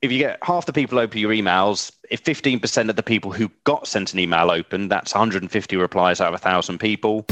[0.00, 3.50] if you get half the people open your emails, if 15% of the people who
[3.64, 7.26] got sent an email open, that's 150 replies out of 1,000 people.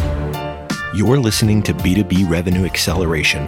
[0.92, 3.44] You're listening to B2B Revenue Acceleration,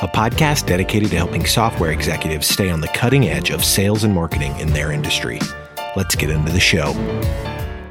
[0.00, 4.14] a podcast dedicated to helping software executives stay on the cutting edge of sales and
[4.14, 5.40] marketing in their industry.
[5.94, 6.94] Let's get into the show.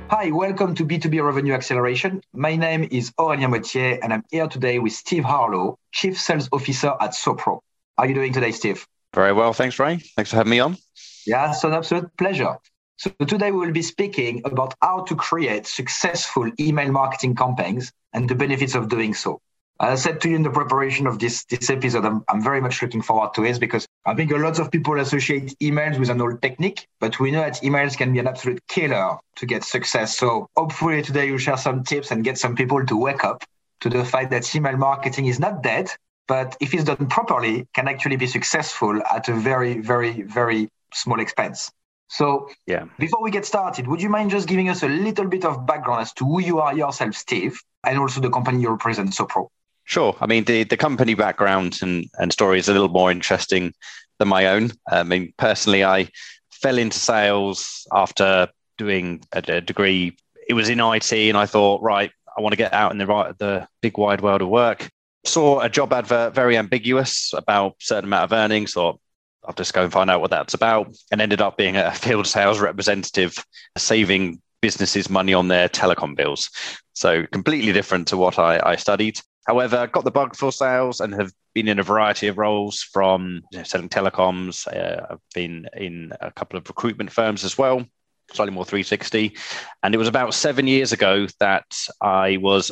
[0.09, 2.21] Hi, welcome to B2B Revenue Acceleration.
[2.33, 6.95] My name is Aurélien Mottier, and I'm here today with Steve Harlow, Chief Sales Officer
[6.99, 7.59] at Sopro.
[7.95, 8.87] How are you doing today, Steve?
[9.13, 9.53] Very well.
[9.53, 9.97] Thanks, Ray.
[10.15, 10.77] Thanks for having me on.
[11.25, 12.57] Yeah, it's an absolute pleasure.
[12.97, 18.29] So today we will be speaking about how to create successful email marketing campaigns and
[18.29, 19.41] the benefits of doing so.
[19.79, 22.61] As I said to you in the preparation of this, this episode, I'm, I'm very
[22.61, 26.09] much looking forward to it because I think a lot of people associate emails with
[26.09, 29.63] an old technique, but we know that emails can be an absolute killer to get
[29.63, 30.17] success.
[30.17, 33.43] So hopefully today you share some tips and get some people to wake up
[33.81, 35.89] to the fact that email marketing is not dead,
[36.27, 41.19] but if it's done properly, can actually be successful at a very, very, very small
[41.19, 41.71] expense.
[42.07, 42.85] So, yeah.
[42.99, 46.01] before we get started, would you mind just giving us a little bit of background
[46.01, 49.47] as to who you are yourself, Steve, and also the company you represent, Sopro?
[49.85, 50.15] Sure.
[50.21, 53.73] I mean, the, the company background and, and story is a little more interesting
[54.19, 54.71] than my own.
[54.87, 56.09] I mean, personally, I
[56.51, 60.15] fell into sales after doing a, a degree.
[60.47, 63.07] It was in IT, and I thought, right, I want to get out in the
[63.07, 64.89] right, the big wide world of work
[65.25, 68.99] saw a job advert very ambiguous about certain amount of earnings or
[69.45, 72.27] I'll just go and find out what that's about and ended up being a field
[72.27, 73.35] sales representative
[73.77, 76.49] saving businesses money on their telecom bills.
[76.93, 79.19] So completely different to what I, I studied.
[79.45, 83.41] However, got the bug for sales and have been in a variety of roles from
[83.51, 84.65] you know, selling telecoms.
[84.67, 87.85] Uh, I've been in a couple of recruitment firms as well,
[88.31, 89.35] slightly more 360.
[89.83, 91.65] And it was about seven years ago that
[92.01, 92.71] I was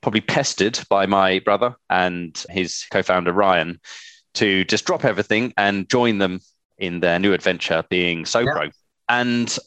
[0.00, 3.80] probably pestered by my brother and his co-founder Ryan
[4.34, 6.40] to just drop everything and join them
[6.78, 8.64] in their new adventure, being Sopro.
[8.64, 8.70] Yeah.
[9.08, 9.58] And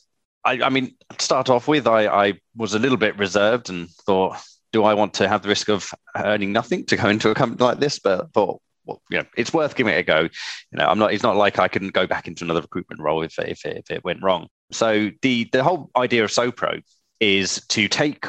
[0.46, 3.90] I, I, mean, to start off with, I, I was a little bit reserved and
[3.90, 4.38] thought,
[4.72, 7.64] do I want to have the risk of earning nothing to go into a company
[7.64, 8.00] like this?
[8.00, 10.22] But thought, well, you know, it's worth giving it a go.
[10.22, 11.14] You know, I'm not.
[11.14, 13.92] It's not like I can go back into another recruitment role if if it, if
[13.92, 14.48] it went wrong.
[14.72, 16.82] So the the whole idea of Sopro
[17.20, 18.26] is to take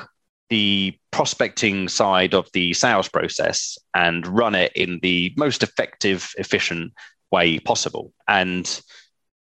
[0.48, 6.92] the prospecting side of the sales process and run it in the most effective, efficient
[7.30, 8.12] way possible.
[8.28, 8.80] And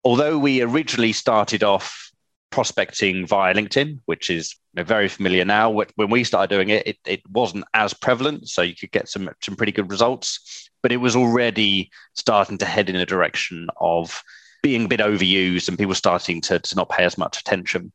[0.05, 2.11] although we originally started off
[2.51, 7.21] prospecting via LinkedIn, which is very familiar now, when we started doing it, it, it
[7.31, 8.49] wasn't as prevalent.
[8.49, 12.65] So you could get some, some pretty good results, but it was already starting to
[12.65, 14.23] head in a direction of
[14.63, 17.93] being a bit overused and people starting to, to not pay as much attention.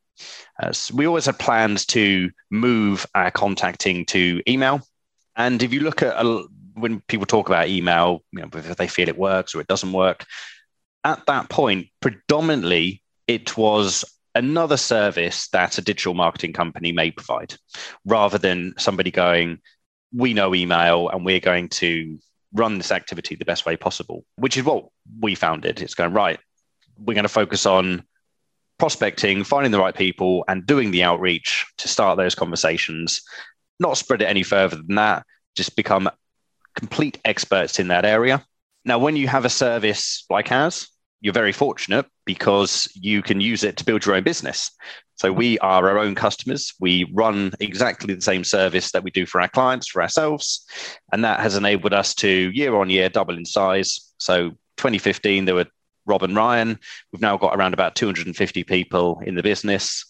[0.62, 4.80] Uh, so we always had plans to move our contacting to email.
[5.36, 6.44] And if you look at uh,
[6.74, 9.92] when people talk about email, you know, whether they feel it works or it doesn't
[9.92, 10.24] work,
[11.04, 14.04] at that point, predominantly it was
[14.34, 17.54] another service that a digital marketing company may provide
[18.04, 19.58] rather than somebody going,
[20.12, 22.18] we know email and we're going to
[22.52, 24.86] run this activity the best way possible, which is what
[25.20, 25.80] we found it.
[25.82, 26.38] It's going, right,
[26.98, 28.04] we're going to focus on
[28.78, 33.22] prospecting, finding the right people, and doing the outreach to start those conversations.
[33.80, 35.24] Not spread it any further than that,
[35.54, 36.10] just become
[36.74, 38.44] complete experts in that area.
[38.84, 40.88] Now, when you have a service like ours,
[41.20, 44.70] you're very fortunate because you can use it to build your own business.
[45.16, 46.74] So we are our own customers.
[46.78, 50.66] We run exactly the same service that we do for our clients, for ourselves.
[51.12, 54.12] And that has enabled us to year on year double in size.
[54.18, 55.66] So 2015, there were
[56.06, 56.78] Rob and Ryan.
[57.12, 60.04] We've now got around about 250 people in the business.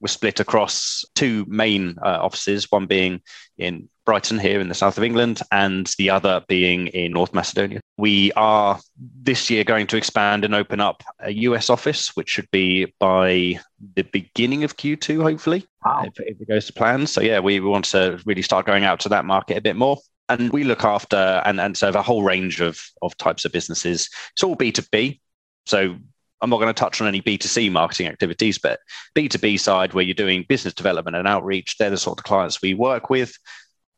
[0.00, 3.22] We're split across two main uh, offices, one being
[3.56, 7.80] in Brighton here in the south of England, and the other being in North Macedonia.
[7.96, 8.78] We are
[9.22, 13.58] this year going to expand and open up a US office, which should be by
[13.94, 16.04] the beginning of Q2, hopefully, wow.
[16.04, 17.06] if, if, it goes to plan.
[17.06, 19.76] So, yeah, we, we want to really start going out to that market a bit
[19.76, 19.96] more.
[20.28, 24.10] And we look after and, and serve a whole range of, of types of businesses.
[24.32, 25.20] It's all B2B.
[25.66, 25.96] So
[26.40, 28.80] I'm not going to touch on any B2C marketing activities, but
[29.16, 32.74] B2B side, where you're doing business development and outreach, they're the sort of clients we
[32.74, 33.36] work with.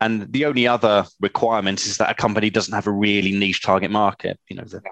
[0.00, 3.90] And the only other requirement is that a company doesn't have a really niche target
[3.90, 4.38] market.
[4.48, 4.82] You know, the,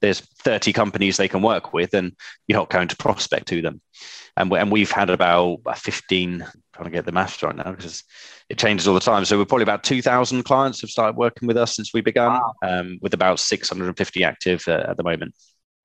[0.00, 2.12] there's 30 companies they can work with, and
[2.46, 3.80] you're not going to prospect to them.
[4.36, 8.04] And, we, and we've had about 15, trying to get the maths right now because
[8.48, 9.24] it changes all the time.
[9.24, 12.54] So we're probably about 2,000 clients have started working with us since we began, wow.
[12.62, 15.34] um, with about 650 active uh, at the moment.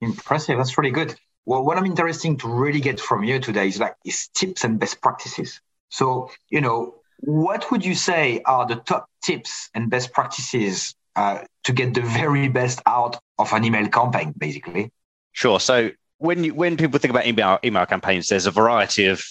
[0.01, 0.57] Impressive.
[0.57, 1.15] That's really good.
[1.45, 4.79] Well, what I'm interesting to really get from you today is like is tips and
[4.79, 5.61] best practices.
[5.89, 11.43] So, you know, what would you say are the top tips and best practices uh,
[11.63, 14.91] to get the very best out of an email campaign, basically?
[15.33, 15.59] Sure.
[15.59, 19.23] So when you when people think about email email campaigns, there's a variety of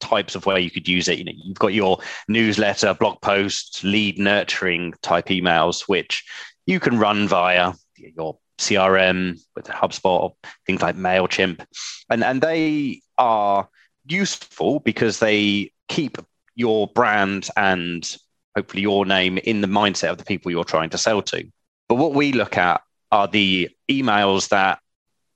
[0.00, 1.18] types of where you could use it.
[1.18, 1.98] You know, you've got your
[2.28, 6.24] newsletter, blog posts, lead nurturing type emails, which
[6.66, 10.34] you can run via your CRM with HubSpot,
[10.66, 11.64] things like MailChimp.
[12.10, 13.68] And, and they are
[14.06, 16.18] useful because they keep
[16.54, 18.16] your brand and
[18.56, 21.46] hopefully your name in the mindset of the people you're trying to sell to.
[21.88, 22.82] But what we look at
[23.12, 24.80] are the emails that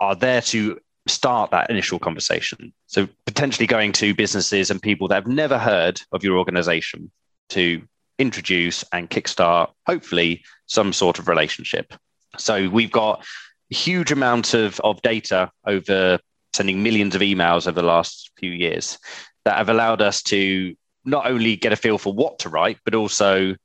[0.00, 0.78] are there to
[1.08, 2.72] start that initial conversation.
[2.86, 7.10] So potentially going to businesses and people that have never heard of your organization
[7.50, 7.82] to
[8.18, 11.94] introduce and kickstart, hopefully, some sort of relationship.
[12.38, 13.24] So we've got
[13.70, 16.18] a huge amount of, of data over
[16.54, 18.98] sending millions of emails over the last few years
[19.44, 20.74] that have allowed us to
[21.04, 23.56] not only get a feel for what to write, but also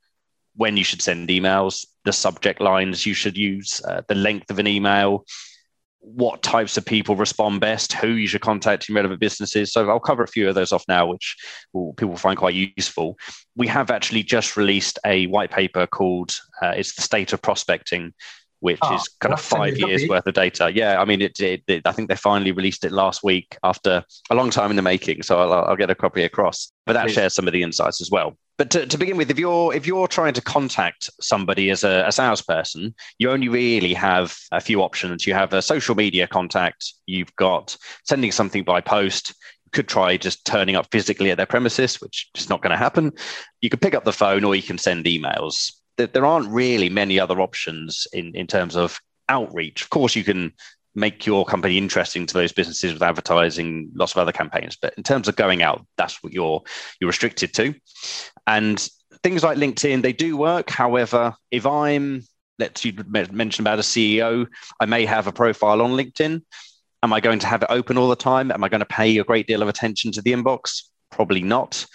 [0.56, 4.58] when you should send emails, the subject lines you should use, uh, the length of
[4.58, 5.24] an email,
[6.00, 9.72] what types of people respond best, who you should contact in relevant businesses.
[9.72, 11.36] So I'll cover a few of those off now, which
[11.72, 13.18] will, people find quite useful.
[13.56, 18.14] We have actually just released a white paper called uh, "It's the State of Prospecting,"
[18.60, 20.70] which oh, is kind of five years worth of data.
[20.74, 24.04] Yeah, I mean, it, it, it, I think they finally released it last week after
[24.30, 25.22] a long time in the making.
[25.22, 27.14] So I'll, I'll get a copy across, but that Please.
[27.14, 28.36] shares some of the insights as well.
[28.56, 32.04] But to, to begin with, if you're if you're trying to contact somebody as a,
[32.08, 35.26] a salesperson, you only really have a few options.
[35.26, 36.92] You have a social media contact.
[37.06, 39.28] You've got sending something by post
[39.64, 42.76] You could try just turning up physically at their premises, which is not going to
[42.76, 43.12] happen.
[43.60, 47.18] You could pick up the phone or you can send emails there aren't really many
[47.20, 49.82] other options in, in terms of outreach.
[49.82, 50.52] Of course, you can
[50.94, 54.76] make your company interesting to those businesses with advertising, lots of other campaigns.
[54.80, 56.62] But in terms of going out, that's what you're
[57.00, 57.74] you're restricted to.
[58.46, 58.88] And
[59.22, 60.70] things like LinkedIn, they do work.
[60.70, 62.24] However, if I'm
[62.58, 64.46] let's you mention about a CEO,
[64.80, 66.42] I may have a profile on LinkedIn.
[67.02, 68.50] Am I going to have it open all the time?
[68.50, 70.82] Am I going to pay a great deal of attention to the inbox?
[71.12, 71.86] Probably not.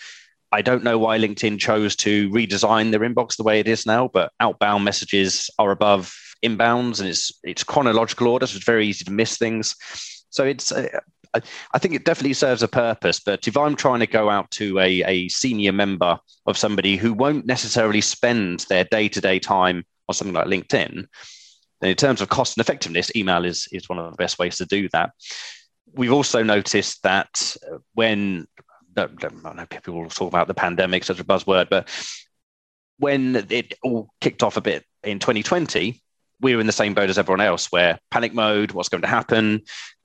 [0.54, 4.08] I don't know why LinkedIn chose to redesign their inbox the way it is now,
[4.08, 6.16] but outbound messages are above
[6.46, 9.76] inbounds and it's it's chronological order, so it's very easy to miss things.
[10.30, 11.00] So it's uh,
[11.34, 13.20] I think it definitely serves a purpose.
[13.20, 17.14] But if I'm trying to go out to a, a senior member of somebody who
[17.14, 21.08] won't necessarily spend their day to day time on something like LinkedIn,
[21.82, 24.58] then in terms of cost and effectiveness, email is is one of the best ways
[24.58, 25.14] to do that.
[25.96, 27.56] We've also noticed that
[27.96, 28.48] when
[28.98, 31.90] I know people will talk about the pandemic, such a buzzword, but
[33.00, 36.02] when it all kicked off a bit in 2020,
[36.42, 39.08] we were in the same boat as everyone else, where panic mode, what's going to
[39.08, 39.62] happen?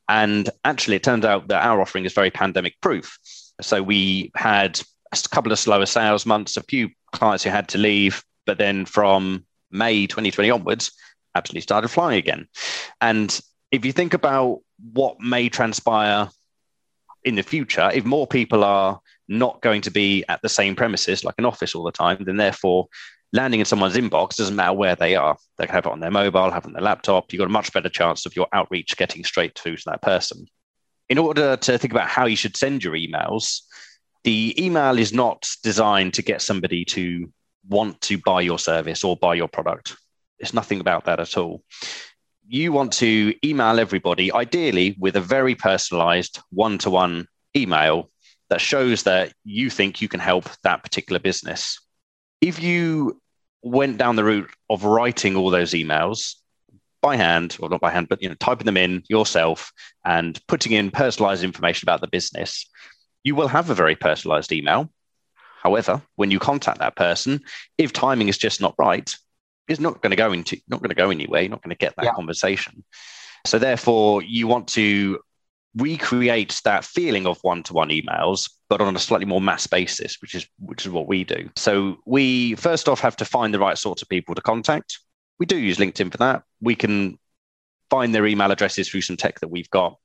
[0.08, 3.19] And actually, it turned out that our offering is very pandemic proof.
[3.61, 4.81] So we had
[5.12, 8.87] a couple of slower sales months, a few clients who had to leave, but then
[8.87, 10.93] from May 2020 onwards,
[11.34, 12.49] absolutely started flying again.
[13.00, 13.38] And
[13.70, 14.61] if you think about
[14.93, 16.31] what may transpire
[17.29, 21.25] in the future, if more people are not going to be at the same premises
[21.25, 22.89] like an office all the time, then therefore
[23.33, 25.37] landing in someone's inbox doesn't matter where they are.
[25.59, 27.33] They can have it on their mobile, have it on their laptop.
[27.33, 30.47] You've got a much better chance of your outreach getting straight through to that person.
[31.11, 33.61] In order to think about how you should send your emails,
[34.25, 37.31] the email is not designed to get somebody to
[37.69, 39.97] want to buy your service or buy your product.
[40.39, 41.63] It's nothing about that at all
[42.49, 48.11] you want to email everybody, ideally with a very personalized one to one email
[48.49, 51.79] that shows that you think you can help that particular business.
[52.41, 53.20] If you
[53.63, 56.37] went down the route of writing all those emails
[57.03, 59.70] by hand, or not by hand, but you know, typing them in yourself
[60.05, 62.69] and putting in personalized information about the business,
[63.25, 64.91] you will have a very personalized email.
[65.63, 67.41] However, when you contact that person,
[67.77, 69.15] if timing is just not right,
[69.69, 71.43] is not going to go into not going to go anywhere.
[71.43, 72.13] You're not going to get that yeah.
[72.13, 72.84] conversation.
[73.46, 75.20] So therefore, you want to
[75.77, 80.46] recreate that feeling of one-to-one emails, but on a slightly more mass basis, which is
[80.58, 81.51] which is what we do.
[81.56, 84.98] So we first off have to find the right sorts of people to contact.
[85.39, 86.43] We do use LinkedIn for that.
[86.60, 87.19] We can
[87.91, 89.98] find their email addresses through some tech that we've got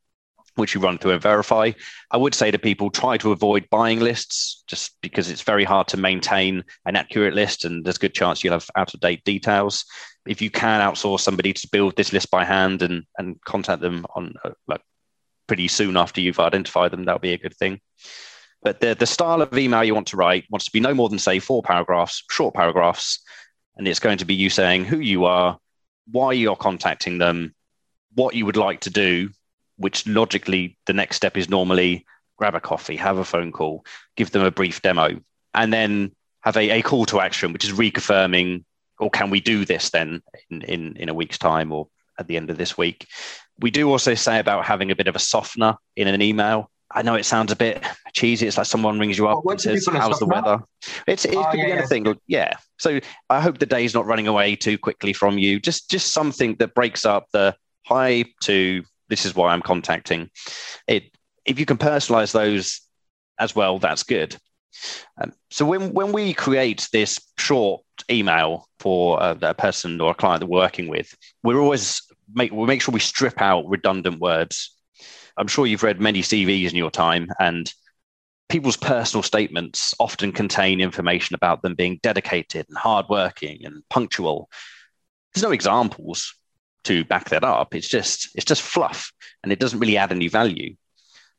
[0.55, 1.71] which you run through and verify.
[2.11, 5.87] I would say to people, try to avoid buying lists just because it's very hard
[5.89, 9.23] to maintain an accurate list and there's a good chance you'll have out of date
[9.23, 9.85] details.
[10.27, 14.05] If you can outsource somebody to build this list by hand and, and contact them
[14.15, 14.81] on uh, like
[15.47, 17.81] pretty soon after you've identified them, that'll be a good thing.
[18.61, 21.09] But the, the style of email you want to write wants to be no more
[21.09, 23.21] than, say, four paragraphs, short paragraphs.
[23.75, 25.57] And it's going to be you saying who you are,
[26.09, 27.53] why you're contacting them,
[28.13, 29.31] what you would like to do
[29.77, 32.05] which logically the next step is normally
[32.37, 35.19] grab a coffee, have a phone call, give them a brief demo,
[35.53, 36.11] and then
[36.41, 38.63] have a, a call to action, which is reconfirming,
[38.99, 41.87] or can we do this then in, in, in a week's time or
[42.19, 43.07] at the end of this week.
[43.59, 46.69] We do also say about having a bit of a softener in an email.
[46.91, 48.45] I know it sounds a bit cheesy.
[48.45, 50.59] It's like someone rings you up What and says, "How's the weather?"
[51.07, 51.77] It's it Oh, could yeah, be yeah.
[51.77, 52.15] anything.
[52.27, 52.53] Yeah.
[52.77, 52.99] So
[53.29, 55.59] I hope the day's not running away too quickly from you.
[55.59, 60.31] Just just something that breaks up the hi to this is why I'm contacting.
[60.87, 61.15] It
[61.45, 62.81] if you can personalize those
[63.37, 64.35] as well, that's good.
[65.21, 70.15] Um, so when when we create this short email for a, a person or a
[70.15, 72.01] client that we're working with, we're always
[72.33, 74.75] make we make sure we strip out redundant words.
[75.37, 77.71] I'm sure you've read many CVs in your time, and
[78.49, 84.49] people's personal statements often contain information about them being dedicated and hardworking and punctual.
[85.33, 86.33] There's no examples
[86.83, 87.75] to back that up.
[87.75, 89.11] It's just it's just fluff,
[89.43, 90.75] and it doesn't really add any value.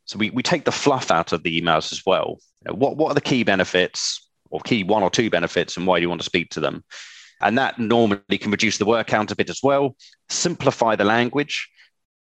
[0.06, 2.38] So we, we take the fluff out of the emails as well.
[2.60, 5.86] You know, what what are the key benefits or key one or two benefits, and
[5.86, 6.84] why do you want to speak to them?
[7.40, 9.96] And that normally can reduce the word count a bit as well.
[10.28, 11.68] Simplify the language.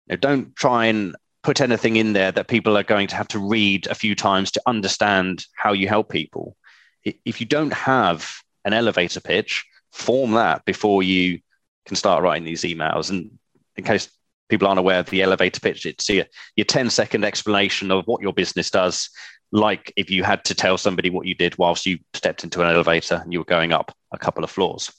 [0.06, 3.28] You know, don't try and put anything in there that people are going to have
[3.28, 6.56] to read a few times to understand how you help people.
[7.04, 11.40] If you don't have an elevator pitch, form that before you
[11.86, 13.10] can start writing these emails.
[13.10, 13.38] And
[13.76, 14.08] in case
[14.48, 16.24] people aren't aware of the elevator pitch, it's your,
[16.56, 19.10] your 10 second explanation of what your business does,
[19.52, 22.68] like if you had to tell somebody what you did whilst you stepped into an
[22.68, 24.92] elevator and you were going up a couple of floors.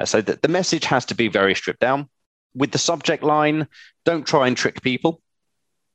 [0.00, 2.08] Uh, so the, the message has to be very stripped down.
[2.54, 3.66] With the subject line,
[4.04, 5.20] don't try and trick people.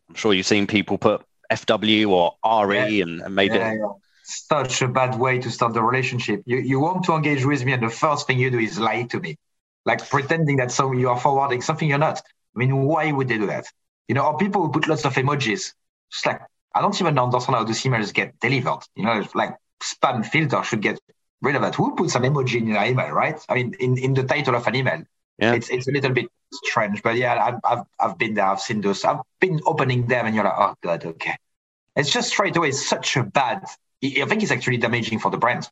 [0.10, 3.78] I'm sure you've seen people put FW or RE and, and made Yeah, it.
[3.80, 3.88] yeah.
[4.26, 6.44] Such a bad way to start the relationship.
[6.46, 9.04] You you want to engage with me, and the first thing you do is lie
[9.04, 9.38] to me,
[9.86, 12.22] like pretending that some you are forwarding something you're not.
[12.56, 13.66] I mean, why would they do that?
[14.08, 15.74] You know, or people who put lots of emojis.
[16.12, 16.42] Just like
[16.76, 18.80] I don't even understand how those emails get delivered.
[18.96, 21.00] You know, like spam filter should get
[21.42, 21.76] rid of that.
[21.76, 23.40] Who puts an emoji in an email, right?
[23.50, 25.04] I mean, in, in the title of an email.
[25.40, 25.54] Yeah.
[25.54, 28.46] It's it's a little bit strange, but yeah, I've, I've I've been there.
[28.46, 29.04] I've seen those.
[29.04, 31.36] I've been opening them, and you're like, oh god, okay.
[31.96, 33.64] It's just straight away such a bad.
[34.04, 35.70] I think it's actually damaging for the brand.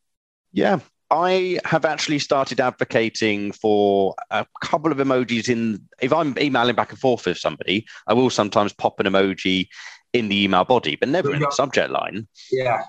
[0.51, 0.80] Yeah.
[1.12, 5.88] I have actually started advocating for a couple of emojis in.
[6.01, 9.68] If I'm emailing back and forth with somebody, I will sometimes pop an emoji
[10.13, 12.27] in the email body, but never in the subject line.
[12.51, 12.84] Yeah.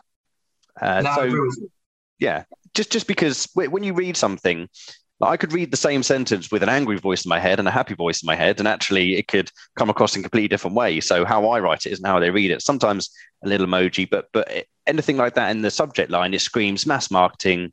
[0.81, 1.71] Uh, No, so agree with you.
[2.21, 4.69] yeah, just just because wh- when you read something,
[5.21, 7.73] I could read the same sentence with an angry voice in my head and a
[7.73, 10.77] happy voice in my head, and actually it could come across in a completely different
[10.77, 11.01] way.
[11.01, 12.63] So how I write it isn't how they read it.
[12.63, 13.11] Sometimes
[13.45, 16.87] a little emoji, but but it- anything like that in the subject line, it screams
[16.87, 17.73] mass marketing,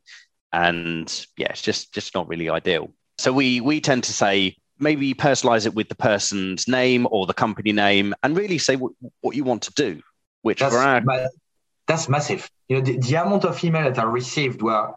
[0.52, 2.90] and yeah, it's just just not really ideal.
[3.18, 7.34] So we we tend to say maybe personalize it with the person's name or the
[7.34, 10.00] company name, and really say what, what you want to do.
[10.42, 11.26] Which That's, for our ma-
[11.86, 12.50] that's massive.
[12.68, 14.94] You know, the, the amount of email that I received where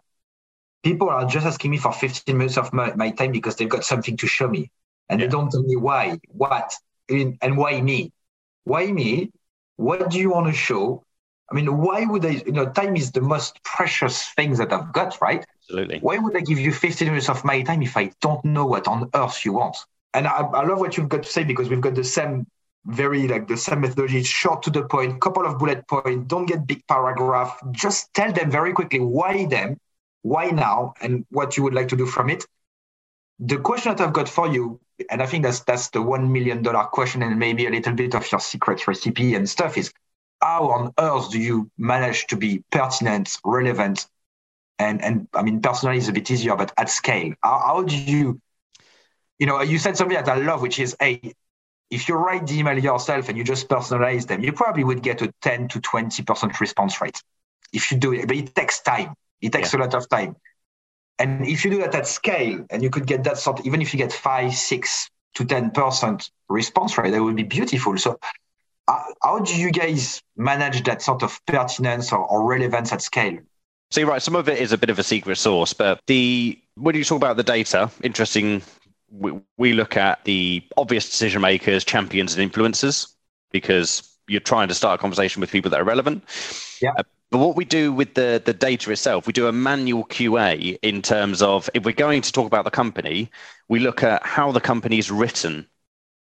[0.82, 3.84] people are just asking me for 15 minutes of my, my time because they've got
[3.84, 4.70] something to show me.
[5.08, 5.26] And Yeah.
[5.26, 6.74] they don't tell me why, what,
[7.08, 8.12] and why me?
[8.64, 9.32] Why me?
[9.76, 11.04] What do you want to show?
[11.50, 14.92] I mean, why would I, you know, time is the most precious thing that I've
[14.92, 15.44] got, right?
[15.64, 15.98] absolutely.
[16.00, 18.86] Why would I give you 15 minutes of my time if I don't know what
[18.86, 19.76] on earth you want?
[20.12, 22.46] And I, I love what you've got to say because we've got the same,
[22.86, 24.22] very like the same methodology.
[24.22, 26.26] Short to the point, couple of bullet points.
[26.28, 27.58] Don't get big paragraph.
[27.72, 29.78] Just tell them very quickly why them,
[30.22, 32.44] why now, and what you would like to do from it.
[33.40, 36.62] The question that I've got for you, and I think that's that's the one million
[36.62, 39.92] dollar question, and maybe a little bit of your secret recipe and stuff is
[40.44, 44.06] how on earth do you manage to be pertinent, relevant,
[44.78, 47.96] and and I mean personally is a bit easier, but at scale, how, how do
[47.96, 48.40] you,
[49.38, 51.32] you know, you said something that I love, which is a
[51.90, 55.22] if you write the email yourself and you just personalize them, you probably would get
[55.22, 57.22] a 10 to 20% response rate
[57.72, 59.14] if you do it, but it takes time.
[59.40, 60.36] It takes a lot of time.
[61.18, 63.92] And if you do that at scale and you could get that sort, even if
[63.92, 67.96] you get five, six to 10% response rate, that would be beautiful.
[67.98, 68.18] So
[68.88, 73.38] how, how do you guys manage that sort of pertinence or, or relevance at scale?
[73.90, 74.22] So you're right.
[74.22, 77.16] Some of it is a bit of a secret sauce, but the when you talk
[77.16, 78.62] about the data, interesting.
[79.10, 83.14] We, we look at the obvious decision makers, champions, and influencers
[83.52, 86.24] because you're trying to start a conversation with people that are relevant.
[86.82, 86.94] Yeah.
[86.98, 90.78] Uh, but what we do with the the data itself, we do a manual QA
[90.82, 93.30] in terms of if we're going to talk about the company,
[93.68, 95.68] we look at how the company is written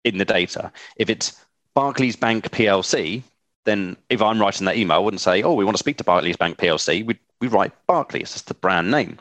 [0.05, 0.71] in the data.
[0.97, 1.35] If it's
[1.77, 3.23] Barclays Bank PLC,
[3.67, 6.05] then if I'm writing that email, I wouldn't say, "Oh, we want to speak to
[6.05, 8.31] Barclays Bank PLC." We we write Barclays.
[8.31, 9.19] That's the brand name.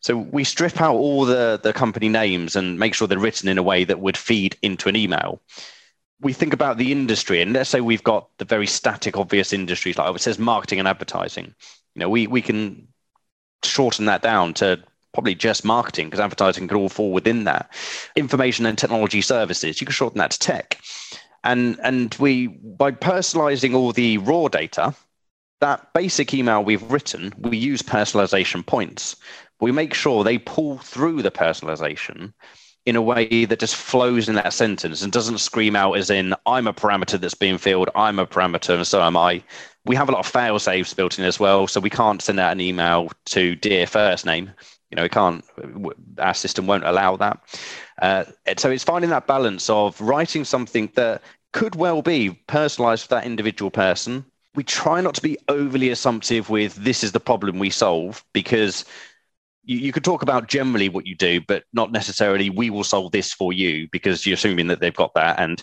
[0.00, 3.56] So we strip out all the the company names and make sure they're written in
[3.56, 5.40] a way that would feed into an email.
[6.20, 9.96] We think about the industry, and let's say we've got the very static, obvious industries
[9.96, 11.54] like oh, it says marketing and advertising.
[11.94, 12.88] You know, we we can
[13.64, 14.82] shorten that down to
[15.14, 17.72] probably just marketing because advertising could all fall within that.
[18.16, 20.78] Information and technology services, you can shorten that to tech.
[21.42, 24.94] And and we by personalizing all the raw data,
[25.60, 29.16] that basic email we've written, we use personalization points.
[29.60, 32.32] We make sure they pull through the personalization
[32.86, 36.34] in a way that just flows in that sentence and doesn't scream out as in
[36.46, 39.42] I'm a parameter that's being filled, I'm a parameter, and so am I.
[39.84, 42.40] We have a lot of fail safes built in as well, so we can't send
[42.40, 44.50] out an email to dear first name.
[44.90, 45.44] You know, we can't.
[46.18, 47.38] Our system won't allow that.
[48.00, 48.24] Uh,
[48.56, 53.26] so it's finding that balance of writing something that could well be personalized for that
[53.26, 54.24] individual person.
[54.54, 58.84] We try not to be overly assumptive with this is the problem we solve because
[59.64, 63.12] you, you could talk about generally what you do, but not necessarily we will solve
[63.12, 65.38] this for you because you're assuming that they've got that.
[65.38, 65.62] And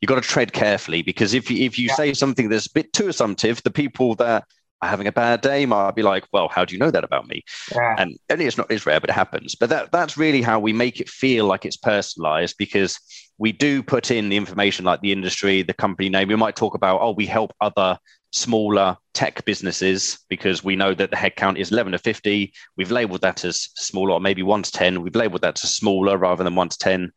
[0.00, 1.94] you've got to tread carefully because if you, if you yeah.
[1.94, 4.44] say something that's a bit too assumptive, the people that
[4.86, 7.42] having a bad day might be like, well, how do you know that about me?
[7.72, 7.96] Yeah.
[7.98, 9.54] And, and it's not it's rare, but it happens.
[9.54, 12.98] But that that's really how we make it feel like it's personalized because
[13.38, 16.28] we do put in the information like the industry, the company name.
[16.28, 17.98] We might talk about, oh, we help other
[18.34, 22.52] smaller tech businesses because we know that the headcount is 11 to 50.
[22.76, 25.02] We've labeled that as small or maybe 1 to 10.
[25.02, 27.12] We've labeled that as smaller rather than 1 to 10.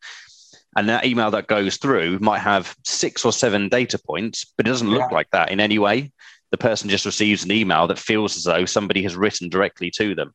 [0.76, 4.70] And that email that goes through might have six or seven data points, but it
[4.70, 5.16] doesn't look yeah.
[5.16, 6.12] like that in any way.
[6.52, 10.16] The person just receives an email that feels as though somebody has written directly to
[10.16, 10.34] them.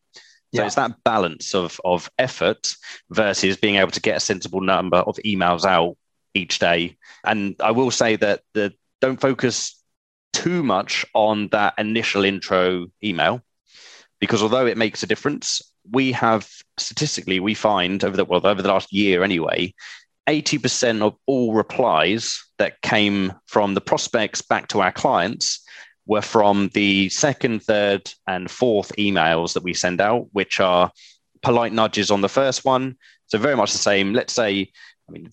[0.54, 0.66] So yeah.
[0.66, 2.74] it's that balance of, of effort
[3.10, 5.96] versus being able to get a sensible number of emails out
[6.34, 6.98] each day.
[7.24, 9.82] And I will say that the don't focus
[10.32, 13.42] too much on that initial intro email
[14.20, 18.62] because although it makes a difference, we have statistically we find over the well over
[18.62, 19.74] the last year anyway,
[20.28, 25.64] 80% of all replies that came from the prospects back to our clients
[26.06, 30.90] were from the second, third, and fourth emails that we send out, which are
[31.42, 32.96] polite nudges on the first one.
[33.26, 34.12] So very much the same.
[34.12, 34.70] Let's say,
[35.08, 35.30] I mean,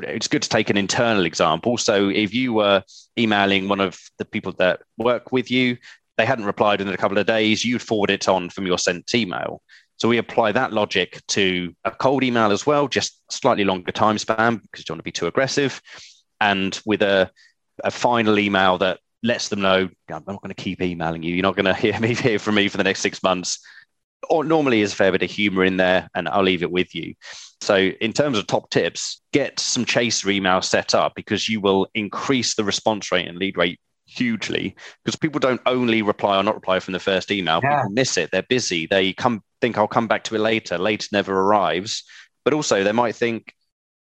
[0.00, 1.76] it's good to take an internal example.
[1.76, 2.82] So if you were
[3.18, 5.76] emailing one of the people that work with you,
[6.18, 9.14] they hadn't replied in a couple of days, you'd forward it on from your sent
[9.14, 9.62] email.
[9.96, 14.18] So we apply that logic to a cold email as well, just slightly longer time
[14.18, 15.80] span because you don't want to be too aggressive.
[16.40, 17.30] And with a,
[17.84, 21.34] a final email that lets them know, I'm not going to keep emailing you.
[21.34, 23.58] You're not going to hear me hear from me for the next six months.
[24.30, 26.94] Or normally is a fair bit of humor in there, and I'll leave it with
[26.94, 27.14] you.
[27.60, 31.88] So, in terms of top tips, get some chaser email set up because you will
[31.94, 36.54] increase the response rate and lead rate hugely because people don't only reply or not
[36.54, 37.60] reply from the first email.
[37.62, 37.78] Yeah.
[37.78, 38.30] People miss it.
[38.30, 38.86] They're busy.
[38.86, 40.78] They come think I'll come back to it later.
[40.78, 42.04] Later never arrives.
[42.44, 43.54] But also they might think,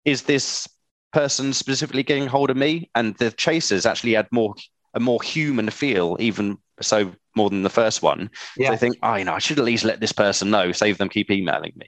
[0.05, 0.67] is this
[1.13, 2.89] person specifically getting hold of me?
[2.95, 4.55] And the chasers actually add more
[4.93, 8.29] a more human feel, even so more than the first one.
[8.57, 8.67] Yeah.
[8.67, 10.97] So they think, oh, you know, I should at least let this person know, save
[10.97, 11.87] them keep emailing me.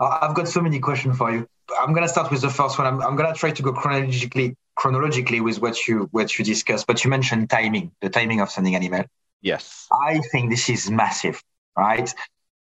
[0.00, 1.48] Uh, I've got so many questions for you.
[1.78, 2.86] I'm gonna start with the first one.
[2.86, 6.86] I'm, I'm gonna try to go chronologically chronologically with what you what you discussed.
[6.86, 9.04] But you mentioned timing, the timing of sending an email.
[9.42, 9.86] Yes.
[9.92, 11.42] I think this is massive,
[11.76, 12.12] right?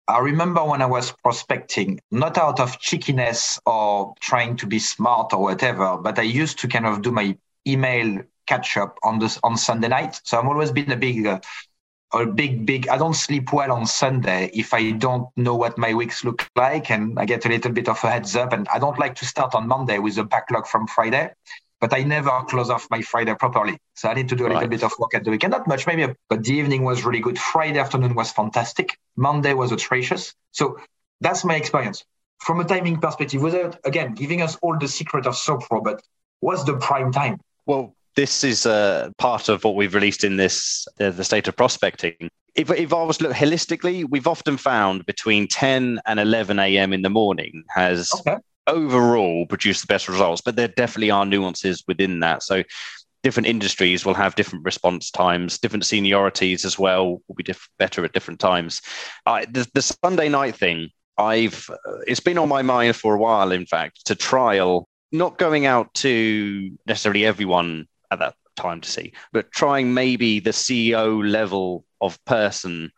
[0.07, 5.33] I remember when I was prospecting, not out of cheekiness or trying to be smart
[5.33, 9.39] or whatever, but I used to kind of do my email catch up on this
[9.43, 10.19] on Sunday night.
[10.23, 11.39] So I've always been a big uh,
[12.13, 12.87] a big, big.
[12.87, 16.91] I don't sleep well on Sunday if I don't know what my weeks look like,
[16.91, 18.53] and I get a little bit of a heads up.
[18.53, 21.31] And I don't like to start on Monday with a backlog from Friday,
[21.81, 23.77] but I never close off my Friday properly.
[23.95, 24.55] So I need to do a right.
[24.55, 25.51] little bit of work at the weekend.
[25.51, 27.39] Not much, maybe, but the evening was really good.
[27.39, 28.97] Friday afternoon was fantastic.
[29.15, 30.35] Monday was atrocious.
[30.51, 30.79] So
[31.19, 32.05] that's my experience
[32.39, 33.41] from a timing perspective.
[33.41, 36.03] Without again giving us all the secret of Sopro, but
[36.41, 37.39] what's the prime time?
[37.65, 41.55] Well, this is uh, part of what we've released in this uh, the state of
[41.55, 42.29] prospecting.
[42.55, 46.93] If, if I was look holistically, we've often found between 10 and 11 a.m.
[46.93, 48.37] in the morning has okay.
[48.67, 52.43] overall produced the best results, but there definitely are nuances within that.
[52.43, 52.63] So
[53.23, 58.05] different industries will have different response times, different seniorities as well will be diff- better
[58.05, 58.81] at different times.
[59.25, 63.19] Uh, the, the Sunday night thing, I've uh, it's been on my mind for a
[63.19, 68.89] while, in fact, to trial not going out to necessarily everyone at that time to
[68.89, 72.91] see, but trying maybe the CEO level of person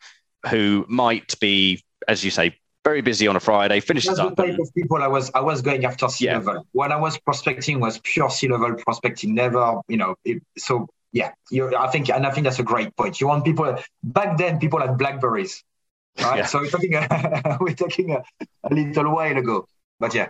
[0.50, 4.36] who might be, as you say, very busy on a Friday, finishes That's up.
[4.36, 6.54] the type of people I was I was going after C level.
[6.54, 6.62] Yeah.
[6.74, 11.32] When I was prospecting was pure C level prospecting, never, you know, it, so yeah,
[11.50, 13.22] you, I think, and I think that's a great point.
[13.22, 15.64] You want people back then, people had Blackberries,
[16.22, 16.40] right?
[16.40, 16.46] Yeah.
[16.46, 18.22] So we're talking, a, we're talking a,
[18.66, 19.66] a, little while ago,
[19.98, 20.28] but yeah.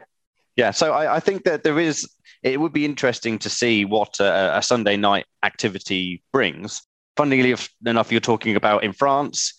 [0.55, 2.07] Yeah, so I, I think that there is
[2.45, 6.84] it would be interesting to see what a, a Sunday night activity brings.
[7.17, 7.55] Funnily
[7.86, 9.53] enough, you're talking about in France,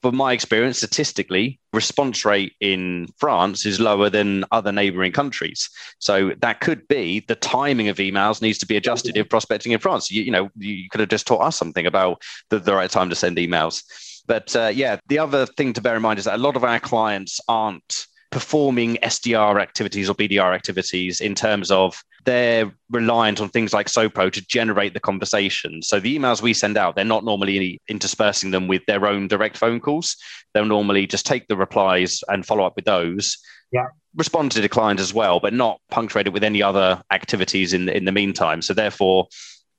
[0.00, 5.68] from my experience, statistically, response rate in France is lower than other neighboring countries.
[5.98, 9.78] So that could be the timing of emails needs to be adjusted if prospecting in
[9.78, 10.10] France.
[10.10, 13.10] You, you know, you could have just taught us something about the, the right time
[13.10, 13.84] to send emails.
[14.26, 16.64] But uh, yeah, the other thing to bear in mind is that a lot of
[16.64, 23.50] our clients aren't performing SDR activities or BDR activities in terms of they're reliant on
[23.50, 25.82] things like Sopro to generate the conversation.
[25.82, 29.58] So the emails we send out, they're not normally interspersing them with their own direct
[29.58, 30.16] phone calls.
[30.54, 33.36] They'll normally just take the replies and follow up with those.
[33.70, 33.88] Yeah.
[34.16, 38.12] Respond to declines as well, but not punctuated with any other activities in in the
[38.12, 38.62] meantime.
[38.62, 39.28] So therefore,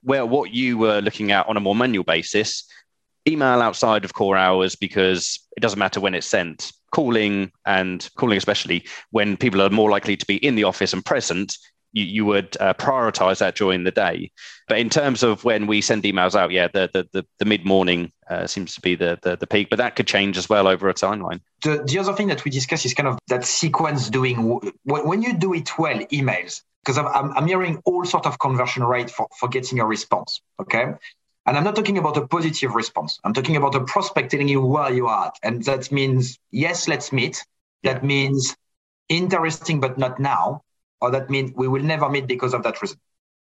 [0.03, 2.65] where what you were looking at on a more manual basis,
[3.27, 8.37] email outside of core hours because it doesn't matter when it's sent calling and calling
[8.37, 11.57] especially when people are more likely to be in the office and present
[11.91, 14.31] you, you would uh, prioritize that during the day.
[14.67, 18.11] But in terms of when we send emails out yeah the the, the, the mid-morning
[18.29, 20.87] uh, seems to be the, the, the peak but that could change as well over
[20.87, 21.41] a timeline.
[21.63, 25.33] The, the other thing that we discuss is kind of that sequence doing when you
[25.33, 29.49] do it well emails because I'm, I'm hearing all sort of conversion rate for, for
[29.49, 30.93] getting a response okay
[31.45, 33.19] and I'm not talking about a positive response.
[33.23, 35.39] I'm talking about a prospect telling you where you are at.
[35.43, 37.45] And that means, yes, let's meet.
[37.83, 38.07] That yeah.
[38.07, 38.55] means
[39.09, 40.61] interesting, but not now.
[41.01, 42.97] Or that means we will never meet because of that reason.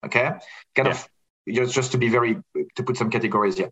[0.06, 0.32] Okay.
[0.76, 0.92] Kind yeah.
[0.92, 1.10] of
[1.50, 2.38] just, just to be very,
[2.76, 3.70] to put some categories here.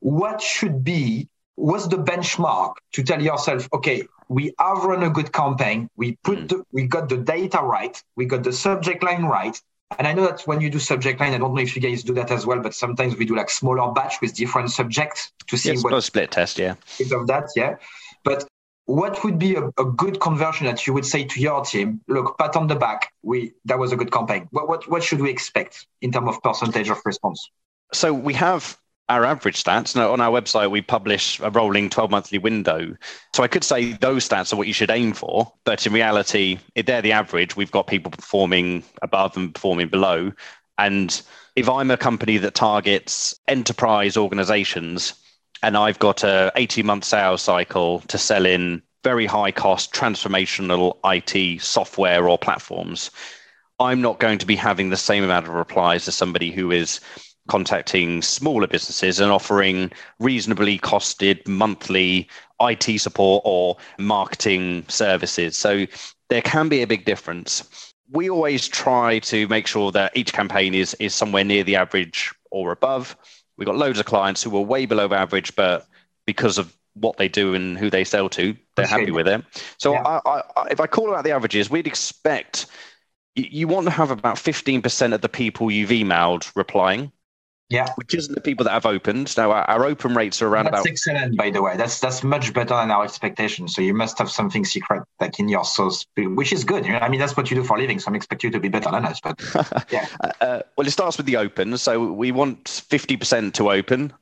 [0.00, 5.30] What should be, what's the benchmark to tell yourself, okay, we have run a good
[5.32, 5.90] campaign.
[5.94, 6.48] We put, mm.
[6.48, 8.02] the, we got the data right.
[8.16, 9.60] We got the subject line right.
[9.96, 12.02] And I know that when you do subject line, I don't know if you guys
[12.02, 15.56] do that as well, but sometimes we do like smaller batch with different subjects to
[15.56, 16.74] see yes, what split test, yeah.
[17.10, 17.76] Of that, yeah.
[18.22, 18.46] But
[18.84, 22.00] what would be a, a, good conversion that you would say to your team?
[22.08, 23.12] Look, pat on the back.
[23.22, 24.48] We that was a good campaign.
[24.50, 27.50] What what what should we expect in terms of percentage of response?
[27.92, 29.96] So we have our average stats.
[29.96, 32.96] Now, on our website, we publish a rolling 12 monthly window.
[33.34, 35.50] So I could say those stats are what you should aim for.
[35.64, 40.32] But in reality, if they're the average, we've got people performing above and performing below.
[40.76, 41.20] And
[41.56, 45.14] if I'm a company that targets enterprise organizations
[45.62, 50.98] and I've got a 18 month sales cycle to sell in very high cost transformational
[51.04, 53.10] IT software or platforms,
[53.80, 57.00] I'm not going to be having the same amount of replies as somebody who is
[57.48, 62.28] contacting smaller businesses and offering reasonably costed monthly
[62.60, 65.56] IT support or marketing services.
[65.56, 65.86] So
[66.28, 67.92] there can be a big difference.
[68.10, 72.32] We always try to make sure that each campaign is is somewhere near the average
[72.50, 73.16] or above.
[73.56, 75.86] We've got loads of clients who are way below average, but
[76.26, 79.44] because of what they do and who they sell to, they're happy with it.
[79.78, 80.20] So yeah.
[80.24, 82.66] I, I, if I call out the averages, we'd expect
[83.34, 87.12] you want to have about 15% of the people you've emailed replying
[87.70, 89.36] yeah, which isn't the people that have opened.
[89.36, 91.76] Now our, our open rates are around that's about excellent, by the way.
[91.76, 93.74] That's that's much better than our expectations.
[93.74, 96.86] So you must have something secret like in your sauce, which is good.
[96.86, 97.98] I mean, that's what you do for a living.
[97.98, 99.20] So I expect you to be better than us.
[99.20, 99.42] But
[99.90, 100.06] yeah.
[100.40, 101.76] uh, well, it starts with the open.
[101.76, 104.14] So we want fifty percent to open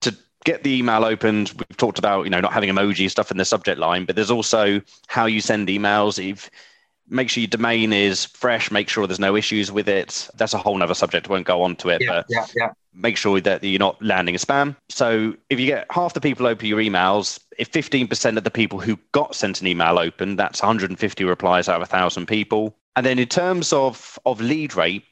[0.00, 1.52] to get the email opened.
[1.56, 4.30] We've talked about you know not having emoji stuff in the subject line, but there's
[4.30, 6.18] also how you send emails.
[6.18, 6.50] If
[7.08, 10.58] make sure your domain is fresh make sure there's no issues with it that's a
[10.58, 13.40] whole nother subject I won't go on to it yeah, but yeah, yeah make sure
[13.40, 14.76] that you're not landing a spam.
[14.88, 18.80] So if you get half the people open your emails, if 15% of the people
[18.80, 22.76] who got sent an email open, that's 150 replies out of 1,000 people.
[22.96, 25.04] And then in terms of, of lead rate,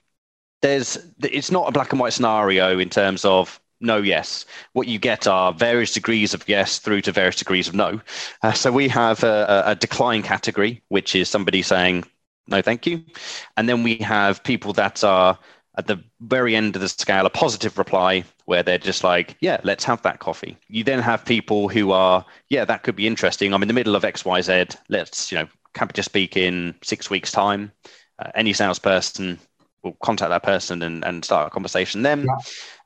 [0.62, 4.98] there's it's not a black and white scenario in terms of no yes what you
[4.98, 8.00] get are various degrees of yes through to various degrees of no
[8.42, 12.04] uh, so we have a, a decline category which is somebody saying
[12.48, 13.02] no thank you
[13.56, 15.38] and then we have people that are
[15.76, 19.60] at the very end of the scale a positive reply where they're just like, yeah,
[19.62, 20.56] let's have that coffee.
[20.68, 23.52] You then have people who are, yeah, that could be interesting.
[23.52, 24.76] I'm in the middle of XYZ.
[24.88, 27.72] Let's, you know, happy to speak in six weeks' time.
[28.18, 29.38] Uh, any salesperson
[29.82, 32.24] will contact that person and, and start a conversation then.
[32.24, 32.36] Yeah.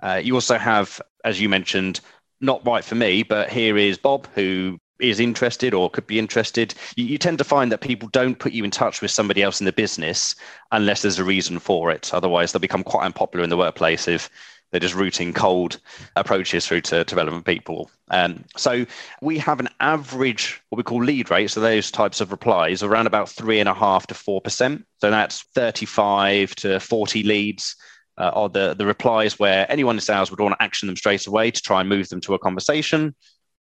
[0.02, 2.00] Uh, you also have, as you mentioned,
[2.40, 6.74] not right for me, but here is Bob, who is interested or could be interested,
[6.96, 9.60] you, you, tend to find that people don't put you in touch with somebody else
[9.60, 10.34] in the business
[10.72, 12.12] unless there's a reason for it.
[12.12, 14.30] Otherwise, they'll become quite unpopular in the workplace if
[14.70, 15.80] they're just routing cold
[16.16, 17.90] approaches through to, to relevant people.
[18.10, 18.86] Um, so
[19.20, 23.06] we have an average, what we call lead rate, so those types of replies, around
[23.06, 24.86] about three and a half to four percent.
[24.98, 27.76] So that's 35 to 40 leads.
[28.20, 31.26] Uh, are the, the replies where anyone in sales would want to action them straight
[31.26, 33.14] away to try and move them to a conversation.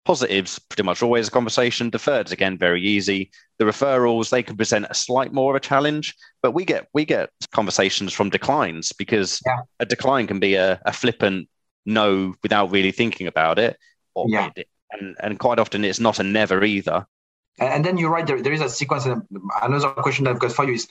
[0.05, 1.91] Positives, pretty much always a conversation.
[1.91, 3.29] Deferreds, again, very easy.
[3.59, 7.05] The referrals, they can present a slight more of a challenge, but we get we
[7.05, 9.59] get conversations from declines because yeah.
[9.79, 11.47] a decline can be a, a flippant
[11.85, 13.77] no without really thinking about it,
[14.15, 14.49] or yeah.
[14.55, 17.05] it, And, and quite often it's not a never either.
[17.59, 19.05] And then you're right, there, there is a sequence.
[19.05, 19.21] And
[19.61, 20.87] another question that I've got for you is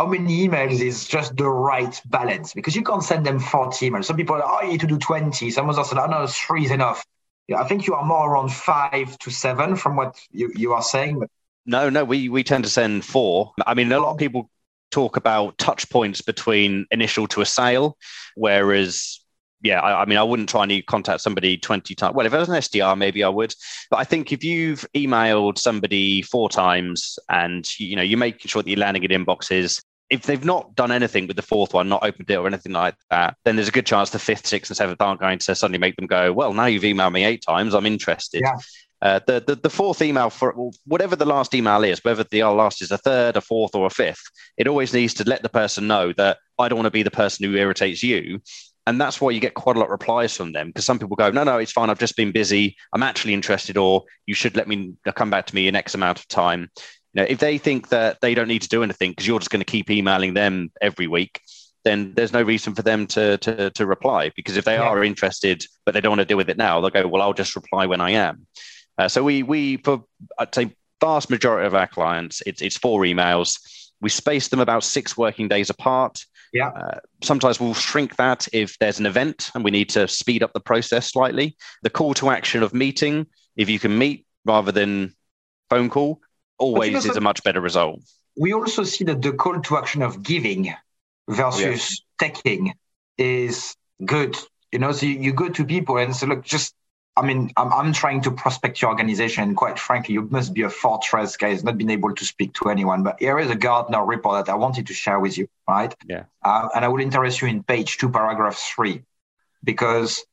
[0.00, 2.54] how many emails is just the right balance?
[2.54, 4.06] Because you can't send them 40 emails.
[4.06, 5.50] Some people are, oh, you need to do 20.
[5.50, 7.04] Some others said, oh, no, three is enough.
[7.48, 10.82] Yeah, I think you are more around five to seven from what you, you are
[10.82, 11.22] saying.
[11.66, 13.52] No, no, we, we tend to send four.
[13.66, 14.48] I mean, a lot of people
[14.90, 17.98] talk about touch points between initial to a sale,
[18.36, 19.20] whereas
[19.62, 22.14] yeah, I, I, mean, I wouldn't try and contact somebody 20 times.
[22.14, 23.54] Well, if it was an SDR, maybe I would.
[23.90, 28.62] But I think if you've emailed somebody four times and, you know, you're making sure
[28.62, 32.04] that you're landing in inboxes, if they've not done anything with the fourth one, not
[32.04, 34.76] opened it or anything like that, then there's a good chance the fifth, sixth, and
[34.76, 37.74] seventh aren't going to suddenly make them go, well, now you've emailed me eight times,
[37.74, 38.42] I'm interested.
[38.44, 38.56] Yeah.
[39.02, 40.52] Uh, the, the, the fourth email for
[40.84, 43.90] whatever the last email is, whether the last is a third, a fourth, or a
[43.90, 44.22] fifth,
[44.58, 47.10] it always needs to let the person know that I don't want to be the
[47.10, 48.42] person who irritates you.
[48.86, 51.16] And that's why you get quite a lot of replies from them because some people
[51.16, 51.90] go, no, no, it's fine.
[51.90, 52.76] I've just been busy.
[52.92, 56.18] I'm actually interested, or you should let me come back to me in X amount
[56.18, 56.70] of time.
[57.14, 59.50] You know, if they think that they don't need to do anything because you're just
[59.50, 61.40] going to keep emailing them every week,
[61.84, 64.82] then there's no reason for them to to, to reply because if they yeah.
[64.82, 67.32] are interested but they don't want to deal with it now, they'll go, well, I'll
[67.32, 68.46] just reply when I am.
[68.98, 70.04] Uh, so we we for
[70.38, 73.58] I'd say vast majority of our clients, it's it's four emails.
[74.00, 76.24] We space them about six working days apart.
[76.52, 76.68] Yeah.
[76.68, 80.52] Uh, sometimes we'll shrink that if there's an event and we need to speed up
[80.52, 81.56] the process slightly.
[81.82, 85.14] The call to action of meeting, if you can meet rather than
[85.68, 86.20] phone call,
[86.60, 88.00] always also, is a much better result.
[88.36, 90.72] We also see that the call to action of giving
[91.28, 92.74] versus taking
[93.18, 94.36] is good.
[94.72, 96.74] You know, so you, you go to people and say, look, just
[97.16, 99.54] I mean, I'm, I'm trying to prospect your organization.
[99.54, 103.02] Quite frankly, you must be a fortress, guys, not being able to speak to anyone.
[103.02, 105.94] But here is a Gartner report that I wanted to share with you, right?
[106.06, 106.24] Yeah.
[106.42, 109.02] Uh, and I will interest you in page two, paragraph three,
[109.62, 110.24] because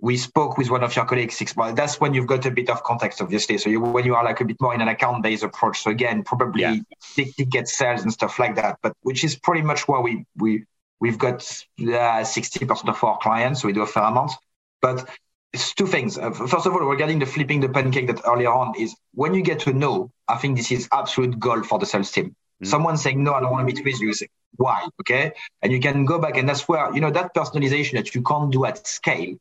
[0.00, 1.76] we spoke with one of your colleagues six months.
[1.76, 3.58] That's when you've got a bit of context, obviously.
[3.58, 5.82] So you, when you are like a bit more in an account-based approach.
[5.82, 6.76] So again, probably yeah.
[7.16, 8.78] big ticket sales and stuff like that.
[8.82, 10.64] But which is pretty much where we we
[11.00, 11.42] we've got
[11.80, 13.62] uh, 60% of our clients.
[13.62, 14.32] So we do a fair amount.
[14.80, 15.08] But
[15.52, 16.16] it's two things.
[16.16, 19.42] Uh, first of all, regarding the flipping the pancake that earlier on is when you
[19.42, 22.36] get to know, I think this is absolute goal for the sales team.
[22.62, 22.66] Mm.
[22.66, 24.12] Someone saying, no, I don't want to meet with you.
[24.12, 24.86] Say, Why?
[25.00, 25.32] Okay.
[25.62, 28.52] And you can go back and that's where, you know, that personalization that you can't
[28.52, 29.36] do at scale,